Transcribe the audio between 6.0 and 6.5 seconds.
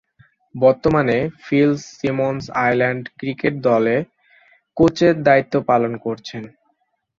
করছেন।